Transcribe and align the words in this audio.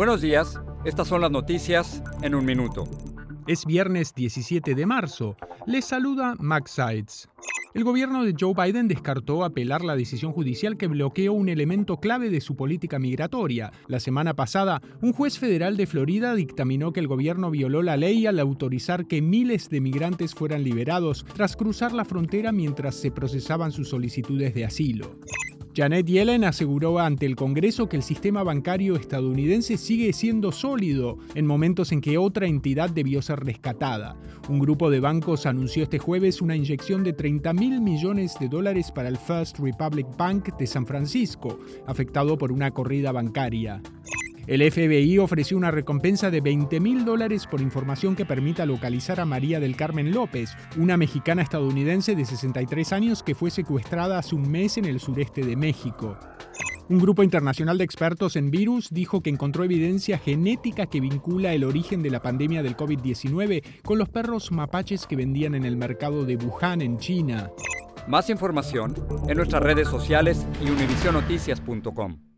Buenos 0.00 0.22
días, 0.22 0.58
estas 0.86 1.08
son 1.08 1.20
las 1.20 1.30
noticias 1.30 2.02
en 2.22 2.34
un 2.34 2.46
minuto. 2.46 2.84
Es 3.46 3.66
viernes 3.66 4.14
17 4.14 4.74
de 4.74 4.86
marzo. 4.86 5.36
Les 5.66 5.84
saluda 5.84 6.36
Max 6.38 6.70
Sides. 6.70 7.28
El 7.74 7.84
gobierno 7.84 8.24
de 8.24 8.34
Joe 8.34 8.54
Biden 8.54 8.88
descartó 8.88 9.44
apelar 9.44 9.84
la 9.84 9.96
decisión 9.96 10.32
judicial 10.32 10.78
que 10.78 10.86
bloqueó 10.86 11.34
un 11.34 11.50
elemento 11.50 11.98
clave 11.98 12.30
de 12.30 12.40
su 12.40 12.56
política 12.56 12.98
migratoria. 12.98 13.72
La 13.88 14.00
semana 14.00 14.32
pasada, 14.32 14.80
un 15.02 15.12
juez 15.12 15.38
federal 15.38 15.76
de 15.76 15.86
Florida 15.86 16.34
dictaminó 16.34 16.94
que 16.94 17.00
el 17.00 17.06
gobierno 17.06 17.50
violó 17.50 17.82
la 17.82 17.98
ley 17.98 18.26
al 18.26 18.40
autorizar 18.40 19.06
que 19.06 19.20
miles 19.20 19.68
de 19.68 19.82
migrantes 19.82 20.34
fueran 20.34 20.64
liberados 20.64 21.26
tras 21.34 21.56
cruzar 21.56 21.92
la 21.92 22.06
frontera 22.06 22.52
mientras 22.52 22.94
se 22.94 23.10
procesaban 23.10 23.70
sus 23.70 23.90
solicitudes 23.90 24.54
de 24.54 24.64
asilo. 24.64 25.18
Janet 25.74 26.06
Yellen 26.06 26.42
aseguró 26.42 26.98
ante 26.98 27.26
el 27.26 27.36
Congreso 27.36 27.88
que 27.88 27.96
el 27.96 28.02
sistema 28.02 28.42
bancario 28.42 28.96
estadounidense 28.96 29.76
sigue 29.76 30.12
siendo 30.12 30.50
sólido 30.50 31.18
en 31.36 31.46
momentos 31.46 31.92
en 31.92 32.00
que 32.00 32.18
otra 32.18 32.46
entidad 32.46 32.90
debió 32.90 33.22
ser 33.22 33.40
rescatada. 33.40 34.16
Un 34.48 34.58
grupo 34.58 34.90
de 34.90 34.98
bancos 34.98 35.46
anunció 35.46 35.84
este 35.84 36.00
jueves 36.00 36.42
una 36.42 36.56
inyección 36.56 37.04
de 37.04 37.12
30 37.12 37.52
mil 37.52 37.80
millones 37.80 38.36
de 38.40 38.48
dólares 38.48 38.90
para 38.90 39.08
el 39.08 39.16
First 39.16 39.60
Republic 39.60 40.08
Bank 40.16 40.56
de 40.58 40.66
San 40.66 40.86
Francisco, 40.86 41.56
afectado 41.86 42.36
por 42.36 42.50
una 42.50 42.72
corrida 42.72 43.12
bancaria. 43.12 43.80
El 44.46 44.68
FBI 44.70 45.18
ofreció 45.18 45.56
una 45.56 45.70
recompensa 45.70 46.30
de 46.30 46.40
20 46.40 46.80
mil 46.80 47.04
dólares 47.04 47.46
por 47.46 47.60
información 47.60 48.16
que 48.16 48.24
permita 48.24 48.66
localizar 48.66 49.20
a 49.20 49.24
María 49.24 49.60
del 49.60 49.76
Carmen 49.76 50.12
López, 50.12 50.50
una 50.76 50.96
mexicana 50.96 51.42
estadounidense 51.42 52.14
de 52.14 52.24
63 52.24 52.92
años 52.92 53.22
que 53.22 53.34
fue 53.34 53.50
secuestrada 53.50 54.18
hace 54.18 54.34
un 54.34 54.50
mes 54.50 54.78
en 54.78 54.86
el 54.86 55.00
sureste 55.00 55.44
de 55.44 55.56
México. 55.56 56.18
Un 56.88 56.98
grupo 56.98 57.22
internacional 57.22 57.78
de 57.78 57.84
expertos 57.84 58.34
en 58.34 58.50
virus 58.50 58.88
dijo 58.90 59.20
que 59.22 59.30
encontró 59.30 59.62
evidencia 59.62 60.18
genética 60.18 60.86
que 60.86 61.00
vincula 61.00 61.54
el 61.54 61.62
origen 61.62 62.02
de 62.02 62.10
la 62.10 62.20
pandemia 62.20 62.64
del 62.64 62.76
COVID-19 62.76 63.82
con 63.84 63.98
los 63.98 64.08
perros 64.08 64.50
mapaches 64.50 65.06
que 65.06 65.14
vendían 65.14 65.54
en 65.54 65.64
el 65.64 65.76
mercado 65.76 66.24
de 66.24 66.34
Wuhan, 66.34 66.82
en 66.82 66.98
China. 66.98 67.50
Más 68.08 68.28
información 68.28 68.94
en 69.28 69.36
nuestras 69.36 69.62
redes 69.62 69.86
sociales 69.86 70.44
y 70.60 70.68
univisionoticias.com. 70.68 72.29